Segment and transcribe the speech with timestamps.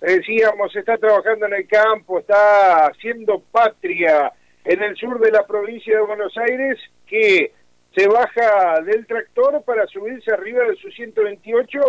[0.00, 4.32] Decíamos, está trabajando en el campo, está haciendo patria
[4.64, 7.52] en el sur de la provincia de Buenos Aires, que
[7.96, 11.80] se baja del tractor para subirse arriba de su 128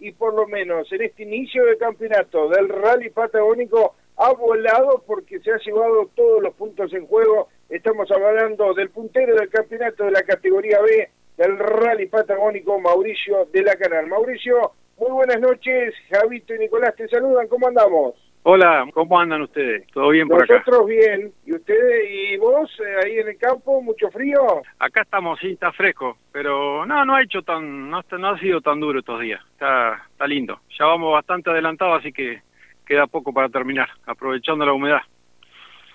[0.00, 5.38] y por lo menos en este inicio de campeonato del rally patagónico ha volado porque
[5.38, 7.48] se ha llevado todos los puntos en juego.
[7.68, 13.62] Estamos hablando del puntero del campeonato de la categoría B del rally patagónico Mauricio de
[13.62, 14.08] la Canal.
[14.08, 14.72] Mauricio,
[15.02, 18.14] muy buenas noches, Javito y Nicolás te saludan, ¿cómo andamos?
[18.44, 19.84] Hola, ¿cómo andan ustedes?
[19.92, 20.58] ¿Todo bien por acá?
[20.58, 24.62] Nosotros bien, ¿y ustedes y vos eh, ahí en el campo, mucho frío?
[24.78, 28.60] Acá estamos, sí, está fresco, pero no, no ha hecho tan, no, no ha sido
[28.60, 30.60] tan duro estos días, está, está lindo.
[30.78, 32.40] Ya vamos bastante adelantados, así que
[32.86, 35.02] queda poco para terminar, aprovechando la humedad.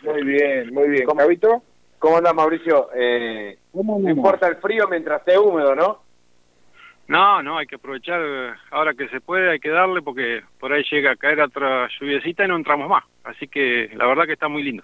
[0.02, 1.06] Muy bien, muy bien.
[1.06, 1.64] ¿Cómo, Javito?
[1.98, 2.90] ¿Cómo anda Mauricio?
[2.94, 6.07] Eh, no importa el frío mientras esté húmedo, ¿no?
[7.08, 8.22] No, no, hay que aprovechar
[8.72, 12.44] ahora que se puede, hay que darle porque por ahí llega a caer otra lluviecita
[12.44, 13.04] y no entramos más.
[13.24, 14.84] Así que la verdad que está muy lindo.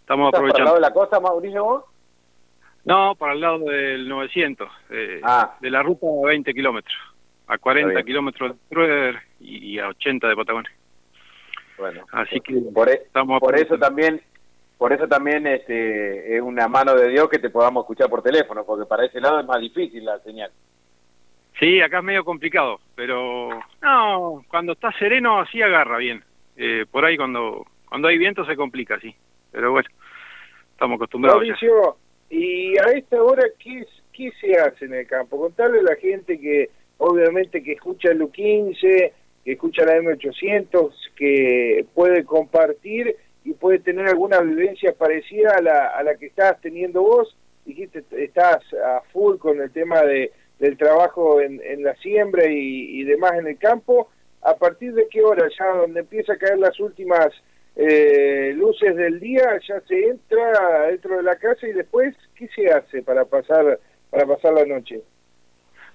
[0.00, 0.52] Estamos aprovechando.
[0.52, 1.84] ¿Para el lado de la costa, Mauricio, vos?
[2.84, 5.56] No, para el lado del 900, eh, ah.
[5.60, 6.94] de la ruta a 20 kilómetros,
[7.48, 10.70] a 40 kilómetros de Trueder y a 80 de Patagonia.
[11.78, 14.22] Bueno, así que por, e- estamos por eso también
[14.78, 18.64] por eso también este, es una mano de Dios que te podamos escuchar por teléfono,
[18.64, 20.50] porque para ese lado es más difícil la señal.
[21.58, 23.48] Sí, acá es medio complicado, pero
[23.80, 26.22] no, cuando está sereno así agarra bien.
[26.56, 29.14] Eh, por ahí cuando cuando hay viento se complica, sí.
[29.52, 29.88] Pero bueno,
[30.72, 31.40] estamos acostumbrados.
[31.40, 31.96] Mauricio,
[32.28, 35.38] ¿y a esta hora qué, qué se hace en el campo?
[35.38, 39.12] Contarle a la gente que obviamente que escucha el U15,
[39.44, 45.86] que escucha la M800, que puede compartir y puede tener alguna vivencia parecida a la,
[45.86, 47.34] a la que estás teniendo vos.
[47.64, 53.02] Dijiste, estás a full con el tema de del trabajo en, en la siembra y,
[53.04, 54.08] demás en el campo,
[54.42, 57.28] ¿a partir de qué hora ya donde empieza a caer las últimas
[57.76, 62.70] eh, luces del día ya se entra dentro de la casa y después qué se
[62.70, 63.78] hace para pasar
[64.10, 65.02] para pasar la noche?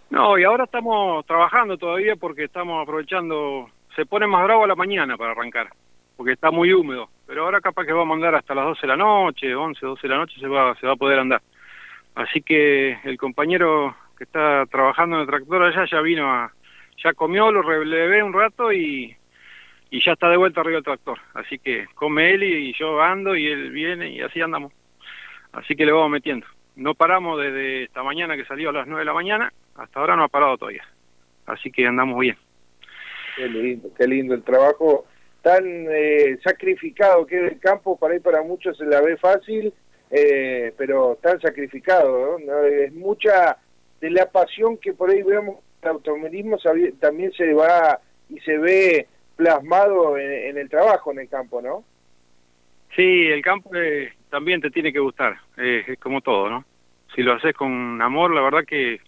[0.10, 4.76] No, y ahora estamos trabajando todavía porque estamos aprovechando, se pone más bravo a la
[4.76, 5.70] mañana para arrancar,
[6.18, 8.88] porque está muy húmedo, pero ahora capaz que vamos a andar hasta las 12 de
[8.88, 11.42] la noche, 11, 12 de la noche se va, se va a poder andar.
[12.14, 16.54] Así que el compañero que está trabajando en el tractor allá ya vino a,
[17.04, 19.18] ya comió, lo relevé un rato y,
[19.90, 21.18] y ya está de vuelta arriba del tractor.
[21.34, 24.74] Así que come él y, yo ando y él viene y así andamos.
[25.54, 26.46] Así que le vamos metiendo.
[26.76, 30.16] No paramos desde esta mañana que salió a las 9 de la mañana, hasta ahora
[30.16, 30.86] no ha parado todavía.
[31.48, 32.38] Así que andamos bien.
[33.38, 35.08] Qué lindo, qué lindo el trabajo
[35.42, 39.74] tan eh, sacrificado que es el campo, para ir para muchos se la ve fácil,
[40.12, 42.38] eh, pero tan sacrificado.
[42.68, 43.58] Es mucha
[44.02, 46.58] de la pasión que por ahí vemos el automovilismo
[47.00, 51.84] también se va y se ve plasmado en, el trabajo en el campo, ¿no?
[52.96, 56.66] Sí, el campo eh, también te tiene que gustar, eh, es como todo, ¿no?
[57.16, 59.00] Si lo haces con amor, la verdad que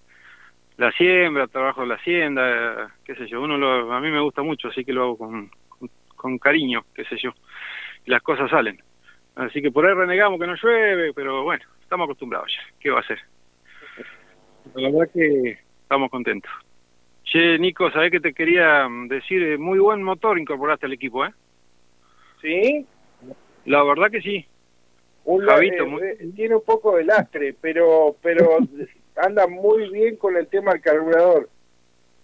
[0.78, 4.42] la siembra, trabajo de la hacienda, qué sé yo, uno lo, a mí me gusta
[4.42, 5.52] mucho, así que lo hago con,
[6.16, 7.34] con, cariño, qué sé yo,
[8.06, 8.82] y las cosas salen.
[9.36, 12.98] Así que por ahí renegamos que no llueve, pero bueno, estamos acostumbrados ya, ¿qué va
[12.98, 13.20] a hacer?
[14.76, 16.52] La verdad que estamos contentos.
[17.24, 19.42] Che, Nico, ¿sabés que te quería decir?
[19.44, 21.34] Eh, muy buen motor incorporaste al equipo, ¿eh?
[22.42, 22.86] ¿Sí?
[23.66, 24.46] La verdad que sí.
[25.26, 28.58] Un Javito, eh, Tiene un poco de lastre, pero pero
[29.16, 31.50] anda muy bien con el tema del carburador.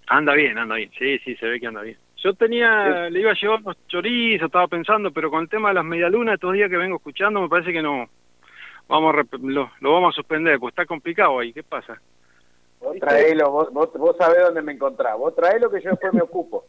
[0.08, 0.92] Anda bien, anda bien.
[0.98, 1.98] Sí, sí, se ve que anda bien.
[2.18, 5.76] Yo tenía, le iba a llevar unos chorizos, estaba pensando, pero con el tema de
[5.76, 8.10] las medialunas estos días que vengo escuchando, me parece que no.
[8.90, 11.54] Vamos lo, lo vamos a suspender, pues está complicado ahí.
[11.54, 12.02] ¿Qué pasa?
[12.80, 15.18] Vos traelo, vos, vos, sabés dónde me encontrás.
[15.18, 16.66] Vos traelo que yo después me ocupo.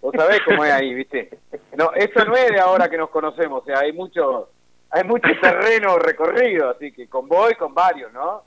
[0.00, 1.30] Vos sabés cómo es ahí, ¿viste?
[1.76, 4.50] No, esto no es de ahora que nos conocemos, o sea, hay mucho
[4.90, 8.42] hay mucho terreno recorrido, así que con vos y con varios, ¿no?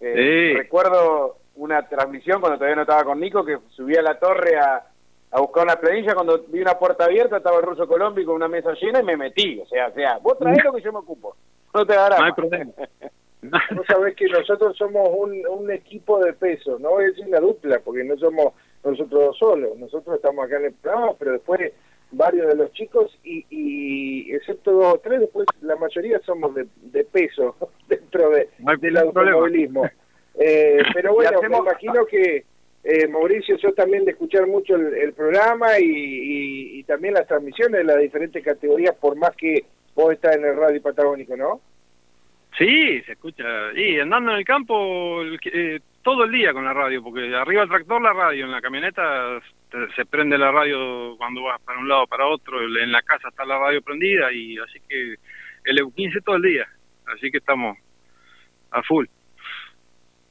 [0.00, 4.56] Eh, recuerdo una transmisión cuando todavía no estaba con Nico, que subí a la torre
[4.56, 4.84] a,
[5.30, 8.48] a buscar una planilla, cuando vi una puerta abierta estaba el ruso Colombia con una
[8.48, 11.36] mesa llena y me metí, o sea, o sea, vos traelo que yo me ocupo.
[11.74, 12.18] No te dará.
[12.18, 12.72] No hay problema.
[13.42, 17.40] Vos sabés que nosotros somos un, un equipo de peso, no voy a decir una
[17.40, 18.54] dupla, porque no somos
[18.84, 21.72] nosotros dos solos, nosotros estamos acá en el programa, pero después
[22.10, 26.66] varios de los chicos y, y excepto dos o tres, después la mayoría somos de,
[26.82, 27.54] de peso
[27.88, 28.48] dentro de,
[28.80, 29.88] del automovilismo.
[30.38, 32.44] Eh, pero bueno, me imagino que
[32.84, 37.78] eh, Mauricio, yo también de escuchar mucho el, programa y, y, y, también las transmisiones
[37.78, 39.64] de las diferentes categorías, por más que
[39.94, 41.60] vos estás en el radio patagónico, ¿no?
[42.58, 43.44] Sí, se escucha.
[43.76, 47.70] Y andando en el campo, eh, todo el día con la radio, porque arriba del
[47.70, 49.40] tractor la radio, en la camioneta
[49.94, 53.44] se prende la radio cuando vas para un lado para otro, en la casa está
[53.44, 55.14] la radio prendida y así que
[55.64, 56.66] el EU15 todo el día,
[57.06, 57.76] así que estamos
[58.70, 59.06] a full.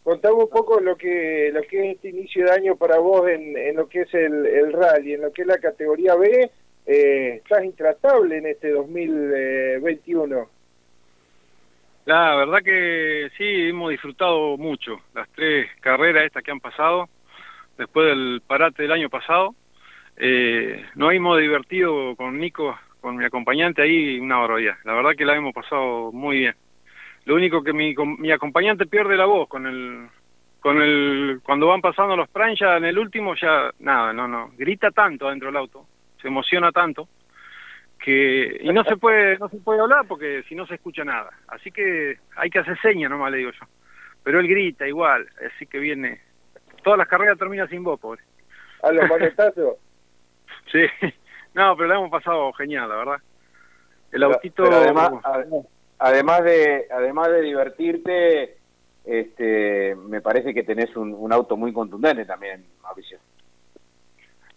[0.03, 3.57] Contame un poco lo que lo que es este inicio de año para vos en,
[3.57, 6.49] en lo que es el, el rally, en lo que es la categoría B,
[6.87, 10.56] eh, estás intratable en este 2021.
[12.07, 17.09] La verdad que sí, hemos disfrutado mucho las tres carreras estas que han pasado
[17.77, 19.53] después del parate del año pasado.
[20.15, 24.77] Eh, nos hemos divertido con Nico, con mi acompañante ahí, una barbaridad.
[24.85, 26.55] La verdad que la hemos pasado muy bien.
[27.25, 30.07] Lo único que mi, mi acompañante pierde la voz con el
[30.61, 34.91] con el cuando van pasando los prime en el último ya nada, no, no, grita
[34.91, 35.85] tanto dentro del auto,
[36.21, 37.09] se emociona tanto
[37.99, 41.31] que y no se puede no se puede hablar porque si no se escucha nada.
[41.47, 43.65] Así que hay que hacer señas nomás le digo yo.
[44.23, 46.21] Pero él grita igual, así que viene
[46.83, 48.21] todas las carreras termina sin voz, pobre.
[48.81, 49.75] ¿A los manetazos?
[50.71, 50.85] sí,
[51.53, 53.17] no, pero la hemos pasado genial, la verdad.
[54.11, 54.63] El autito...
[54.63, 55.11] además,
[55.99, 58.57] además, de, además de divertirte,
[59.03, 63.19] este, me parece que tenés un, auto muy contundente también, Mauricio.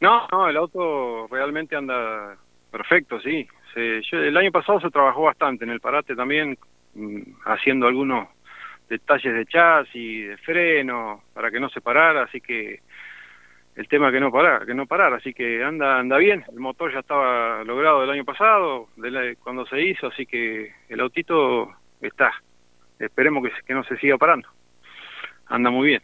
[0.01, 2.37] No, no, el auto realmente anda
[2.71, 3.47] perfecto, sí.
[3.75, 6.59] Se, el año pasado se trabajó bastante en el parate también,
[6.95, 8.29] mm, haciendo algunos
[8.89, 12.81] detalles de chasis, de freno, para que no se parara, así que
[13.77, 16.93] el tema que no parara, que no parara, así que anda anda bien, el motor
[16.93, 22.33] ya estaba logrado el año pasado, de cuando se hizo, así que el autito está,
[22.99, 24.49] esperemos que, que no se siga parando,
[25.47, 26.03] anda muy bien.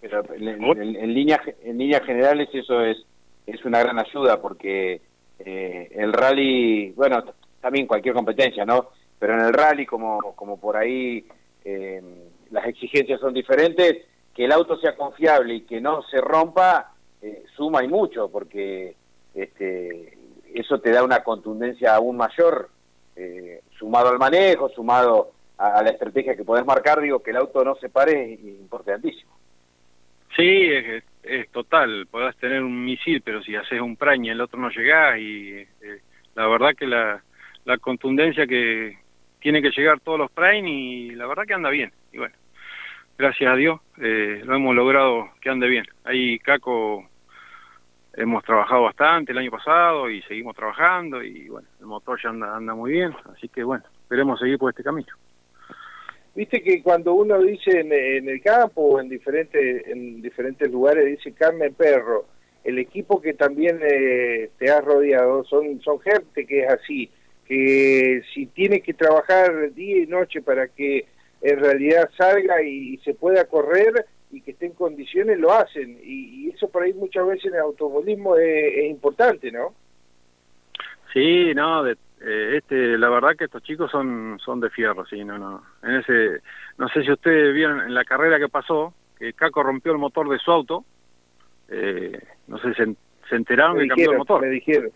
[0.00, 3.06] Pero en, en, líneas en líneas generales eso es
[3.46, 5.00] es una gran ayuda porque
[5.38, 7.24] eh, el rally, bueno,
[7.60, 8.88] también cualquier competencia, ¿no?
[9.18, 11.24] Pero en el rally como como por ahí
[11.64, 12.02] eh,
[12.50, 17.44] las exigencias son diferentes, que el auto sea confiable y que no se rompa, eh,
[17.56, 18.96] suma y mucho, porque
[19.34, 20.18] este,
[20.54, 22.70] eso te da una contundencia aún mayor,
[23.16, 27.64] eh, sumado al manejo, sumado a, la estrategia que podés marcar, digo, que el auto
[27.64, 29.32] no se pare es importantísimo.
[30.36, 34.58] Sí, es, es total, podés tener un misil, pero si haces un praña el otro
[34.58, 36.00] no llegás y eh,
[36.34, 37.22] la verdad que la,
[37.64, 38.98] la contundencia que,
[39.42, 41.92] tiene que llegar todos los Prime y la verdad que anda bien.
[42.12, 42.34] Y bueno,
[43.18, 45.84] gracias a Dios eh, lo hemos logrado que ande bien.
[46.04, 47.08] Ahí Caco
[48.14, 52.56] hemos trabajado bastante el año pasado y seguimos trabajando y bueno, el motor ya anda,
[52.56, 55.12] anda muy bien, así que bueno, esperemos seguir por este camino.
[56.34, 57.92] Viste que cuando uno dice en,
[58.28, 62.24] el campo o en diferentes, en diferentes lugares, dice Carmen Perro,
[62.64, 67.10] el equipo que también eh, te ha rodeado son, son gente que es así,
[67.46, 71.06] que si tiene que trabajar día y noche para que
[71.42, 75.98] en realidad salga y, se pueda correr y que esté en condiciones, lo hacen.
[76.02, 79.74] Y, eso por ahí muchas veces en el automovilismo es, importante, ¿no?
[81.12, 85.24] Sí, no, de, eh, este, la verdad que estos chicos son son de fierro, sí,
[85.24, 85.62] no, no.
[85.82, 86.40] En ese,
[86.78, 90.28] no sé si ustedes vieron en la carrera que pasó, que Caco rompió el motor
[90.28, 90.84] de su auto,
[91.68, 92.94] eh, no sé, se,
[93.28, 94.40] se enteraron que cambió el motor.
[94.42, 94.90] Me dijeron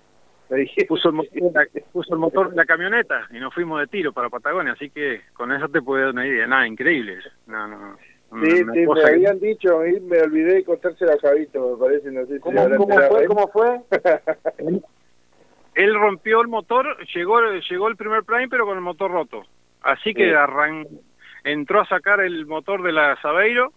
[0.88, 4.30] puso el, motor, puso el motor de la camioneta y nos fuimos de tiro para
[4.30, 6.46] Patagonia, así que con eso te puedo dar una idea.
[6.46, 7.18] Nada, increíble.
[7.46, 7.96] No, no,
[8.44, 12.40] sí, me habían dicho, y me olvidé de contárselo a Javito, me parece, no sé
[12.40, 13.26] ¿Cómo, ¿cómo fue?
[13.26, 13.80] ¿Cómo fue?
[15.76, 17.38] Él rompió el motor, llegó
[17.70, 19.44] llegó el primer Prime, pero con el motor roto.
[19.82, 20.86] Así que arran
[21.44, 23.72] entró a sacar el motor de la Sabeiro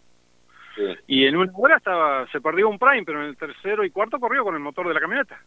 [1.08, 4.18] y en una hora estaba se perdió un Prime, pero en el tercero y cuarto
[4.18, 5.40] corrió con el motor de la camioneta.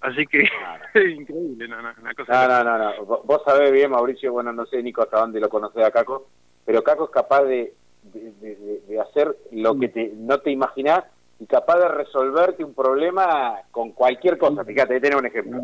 [0.00, 0.40] Así que
[1.16, 2.48] increíble, no, no, una cosa.
[2.48, 5.84] No, no, no, Vos sabés bien, Mauricio, bueno, no sé, Nico, hasta dónde lo conocés
[5.84, 6.28] a Caco,
[6.64, 11.04] pero Caco es capaz de, de, hacer lo que te, no te imaginás
[11.40, 14.62] y capaz de resolverte un problema con cualquier cosa.
[14.62, 15.58] Fíjate, tener un ejemplo.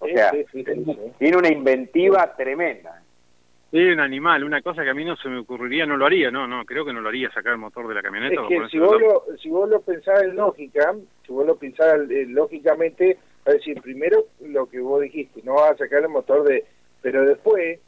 [0.00, 0.32] O sea,
[1.18, 3.02] tiene una inventiva tremenda.
[3.70, 6.30] Sí, un animal, una cosa que a mí no se me ocurriría, no lo haría,
[6.30, 8.40] no, no, creo que no lo haría sacar el motor de la camioneta.
[8.40, 10.94] Es que si vos, lo, si vos lo pensás en lógica,
[11.26, 15.72] si vos lo pensás eh, lógicamente, es decir, primero lo que vos dijiste, no vas
[15.72, 16.64] a sacar el motor de...
[17.02, 17.78] Pero después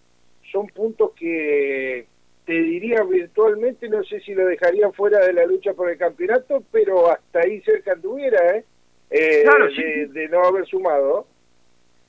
[0.53, 2.07] son puntos que
[2.51, 6.65] te diría virtualmente, no sé si lo dejarían fuera de la lucha por el campeonato,
[6.73, 8.65] pero hasta ahí cerca anduviera, ¿eh?
[9.09, 11.29] eh claro, de, no haber sumado.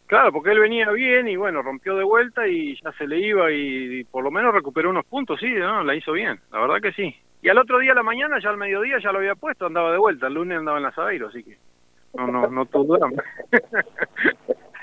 [0.08, 3.52] Claro, porque él venía bien y bueno, rompió de vuelta y ya se le iba
[3.52, 5.84] y, por lo menos recuperó unos puntos, sí, ¿no?
[5.84, 7.16] La hizo bien, la verdad que sí.
[7.44, 9.92] Y al otro día a la mañana, ya al mediodía, ya lo había puesto, andaba
[9.92, 11.56] de vuelta, el lunes andaba en la Sabeiro, así que...
[12.16, 12.98] No, no, no todo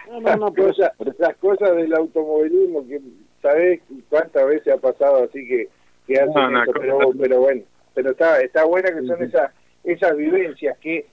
[0.09, 0.71] No, no, no, pero
[1.19, 3.01] las cosas del automovilismo que
[3.43, 5.69] sabes cuántas veces ha pasado así que,
[6.07, 6.35] que hacen
[6.81, 7.63] pero, pero bueno,
[7.95, 9.53] pero está está buena que son esas
[9.85, 11.07] esas vivencias que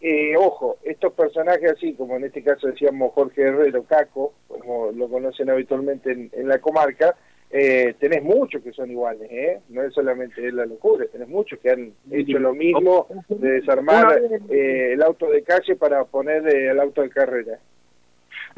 [0.00, 5.08] eh, ojo, estos personajes así, como en este caso decíamos Jorge Herrero, Caco, como lo
[5.08, 7.16] conocen habitualmente en, la comarca,
[7.50, 9.60] eh, tenés muchos que son iguales, ¿eh?
[9.70, 14.20] no es solamente la locura, tenés muchos que han hecho lo mismo de desarmar
[14.50, 17.58] eh, el auto de calle para poner el auto de carrera.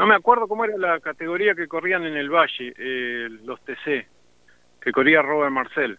[0.00, 2.72] No me acuerdo cómo era la categoría que corrían en el Valle,
[3.44, 4.06] los TC,
[4.80, 5.98] que corría Robert Marcel.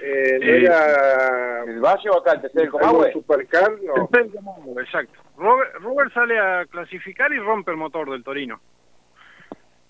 [0.00, 3.12] Eh, ¿No era el Valle o acá, el tercer Comahue?
[3.12, 4.80] Supercar, no.
[4.80, 5.14] exacto.
[5.36, 8.60] Robert, sale a clasificar y rompe el motor del Torino.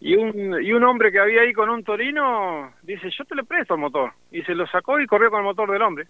[0.00, 3.44] Y un, y un hombre que había ahí con un Torino dice, yo te le
[3.44, 4.12] presto el motor.
[4.30, 6.08] Y se lo sacó y corrió con el motor del hombre.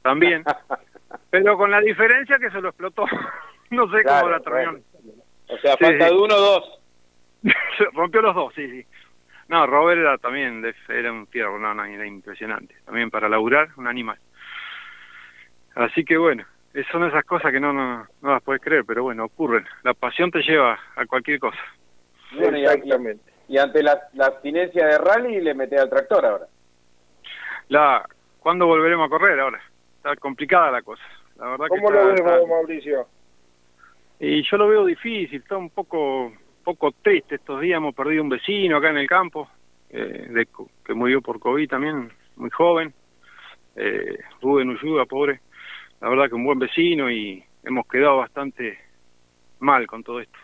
[0.00, 0.42] También.
[1.30, 3.04] Pero con la diferencia que se lo explotó.
[3.70, 4.78] no sé cómo la terminó.
[5.52, 6.80] O sea, falta de uno o dos.
[7.92, 8.86] rompió los dos, sí, sí.
[9.48, 12.74] No, Robert era también, era un tierno, no, no, era impresionante.
[12.86, 14.18] También para laburar, un animal.
[15.74, 16.44] Así que bueno,
[16.90, 19.66] son esas cosas que no, no, no las puedes creer, pero bueno, ocurren.
[19.82, 21.58] La pasión te lleva a cualquier cosa.
[22.34, 23.30] Bueno, Exactamente.
[23.48, 26.46] Y, ante la, la, abstinencia de rally le metes al tractor ahora.
[27.68, 29.60] La, ¿Cuándo volveremos a correr ahora?
[29.96, 31.02] Está complicada la cosa.
[31.36, 33.06] La verdad ¿Cómo lo ves, Mauricio?
[34.24, 38.28] Y yo lo veo difícil, está un poco poco triste estos días, hemos perdido un
[38.28, 39.50] vecino acá en el campo,
[39.90, 40.46] eh, de,
[40.84, 42.94] que murió por COVID también, muy joven,
[43.74, 45.40] eh, Rubén Ulluda, pobre,
[46.00, 48.78] la verdad que un buen vecino y hemos quedado bastante
[49.58, 50.38] mal con todo esto.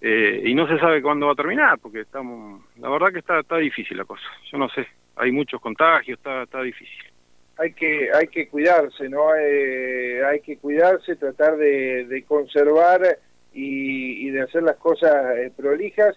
[0.00, 3.40] Eh, y no se sabe cuándo va a terminar, porque estamos, la verdad que está,
[3.40, 4.22] está difícil la cosa,
[4.52, 4.86] yo no sé,
[5.16, 7.13] hay muchos contagios, está, está difícil.
[7.56, 9.34] Hay que, hay que cuidarse, ¿no?
[9.36, 13.18] Eh, hay que cuidarse, tratar de, de conservar
[13.54, 16.16] y, de hacer las cosas eh, prolijas,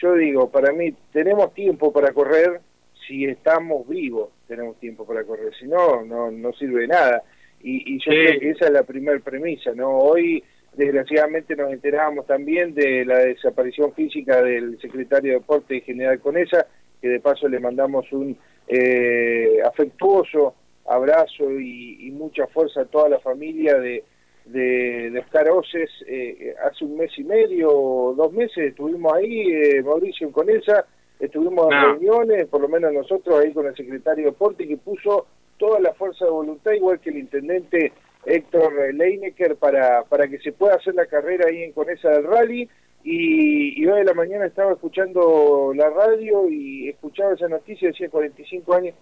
[0.00, 2.60] yo digo, para mí tenemos tiempo para correr
[3.06, 7.22] si estamos vivos, tenemos tiempo para correr, si no, no, no sirve de nada.
[7.62, 9.90] Y, yo creo que esa es la primera premisa, ¿no?
[9.90, 10.42] Hoy,
[10.74, 16.66] desgraciadamente, nos enterábamos también de la desaparición física del secretario de Deporte General Conesa,
[17.00, 18.36] que de paso le mandamos un
[18.68, 20.54] eh, afectuoso
[20.86, 24.04] abrazo y, y mucha fuerza a toda la familia de,
[24.44, 29.82] de, de Oscar Oces eh, hace un mes y medio dos meses estuvimos ahí, eh,
[29.82, 30.86] Mauricio con esa,
[31.18, 35.26] estuvimos en reuniones, por lo menos nosotros ahí con el secretario de Deporte que puso
[35.56, 37.92] toda la fuerza de voluntad, igual que el intendente
[38.26, 42.68] Héctor Leinecker, para, para que se pueda hacer la carrera ahí en Conesa del Rally.
[43.04, 48.08] Y, y hoy de la mañana estaba escuchando la radio y escuchaba esa noticia, decía
[48.08, 48.94] 45 años.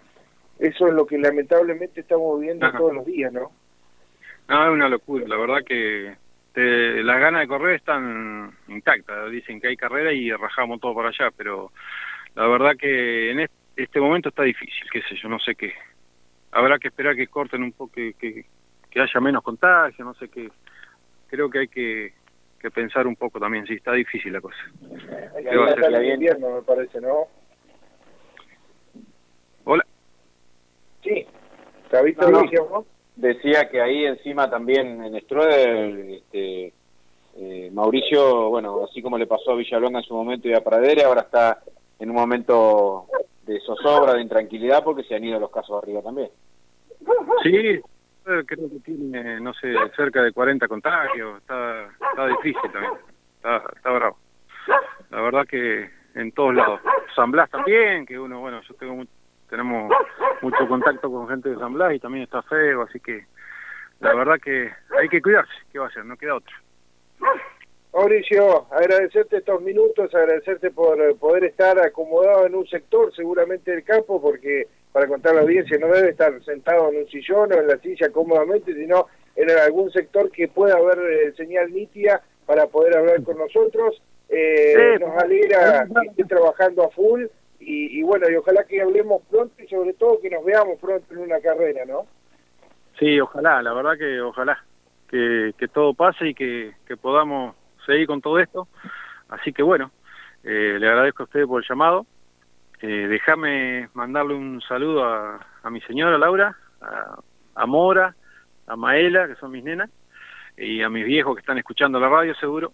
[0.58, 3.50] Eso es lo que lamentablemente estamos viviendo todos los días, ¿no?
[4.48, 5.26] No, es una locura.
[5.26, 6.14] La verdad que
[6.54, 9.30] las ganas de correr están intactas.
[9.30, 11.72] Dicen que hay carrera y rajamos todo para allá, pero
[12.34, 15.72] la verdad que en este, momento está difícil, qué sé yo, no sé qué.
[16.50, 20.50] Habrá que esperar que corten un poco, que, que, haya menos contagio, no sé qué.
[21.28, 22.12] Creo que hay que,
[22.62, 24.56] que pensar un poco también, sí, está difícil la cosa.
[25.36, 25.84] Hay que va a ser?
[25.84, 27.26] el invierno, me parece, ¿no?
[29.64, 29.84] Hola.
[31.02, 31.26] Sí,
[31.90, 36.72] ¿te visto no, no decía que ahí encima también en Stroeder, este,
[37.36, 41.06] eh, Mauricio, bueno, así como le pasó a Villalonga en su momento y a Pradera,
[41.06, 41.62] ahora está
[41.98, 43.06] en un momento
[43.46, 46.30] de zozobra, de intranquilidad, porque se han ido los casos arriba también.
[47.42, 47.80] Sí,
[48.24, 52.92] creo que tiene, no sé, cerca de 40 contagios, está, está difícil también,
[53.36, 54.18] está, está bravo.
[55.10, 56.80] La verdad que en todos lados.
[57.14, 59.02] San Blas también, que uno, bueno, yo tengo
[59.48, 59.92] tenemos
[60.40, 63.26] mucho contacto con gente de San Blas y también está feo, así que
[64.00, 66.06] la verdad que hay que cuidarse, ¿qué va a hacer?
[66.06, 66.54] No queda otra.
[67.92, 74.20] Mauricio, agradecerte estos minutos, agradecerte por poder estar acomodado en un sector seguramente del campo,
[74.22, 77.78] porque para contar la audiencia no debe estar sentado en un sillón o en la
[77.78, 83.22] silla cómodamente, sino en algún sector que pueda haber eh, señal nítida para poder hablar
[83.22, 84.02] con nosotros.
[84.28, 87.24] Eh, nos alegra que esté trabajando a full
[87.64, 91.20] y, bueno, y ojalá que hablemos pronto y sobre todo que nos veamos pronto en
[91.20, 92.06] una carrera, ¿no?
[92.98, 94.64] Sí, ojalá, la verdad que ojalá,
[95.08, 97.54] que, que todo pase y que, que podamos
[97.86, 98.66] seguir con todo esto.
[99.28, 99.90] Así que bueno,
[100.44, 102.04] eh, le agradezco a usted por el llamado.
[102.82, 107.16] Eh, déjame mandarle un saludo a, a mi señora Laura, a,
[107.54, 108.16] a, Mora,
[108.66, 109.88] a Maela, que son mis nenas,
[110.56, 112.72] y a mis viejos que están escuchando la radio seguro,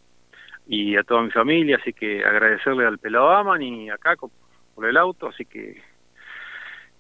[0.67, 4.31] y a toda mi familia, así que agradecerle al pelado Aman y a Caco
[4.75, 5.83] por el auto, así que,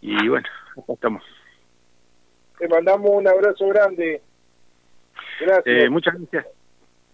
[0.02, 1.24] y bueno, acá estamos.
[2.58, 4.20] Te mandamos un abrazo grande.
[5.40, 5.64] Gracias.
[5.64, 6.46] Eh, muchas gracias.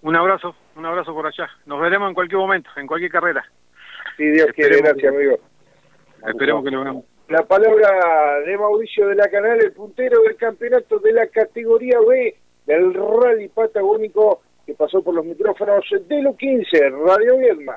[0.02, 1.48] Un abrazo, un abrazo por allá.
[1.66, 3.44] Nos veremos en cualquier momento, en cualquier carrera.
[4.16, 5.38] Si Dios quiere, gracias, amigo.
[6.26, 7.04] Esperemos que lo veamos.
[7.28, 12.34] la palabra de Mauricio de la Canal, el puntero del campeonato de la categoría B
[12.66, 17.76] del Rally Patagónico que pasó por los micrófonos de lo 15, Radio Viedma.